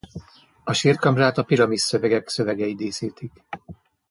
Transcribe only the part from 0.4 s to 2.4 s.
A sírkamrát a Piramisszövegek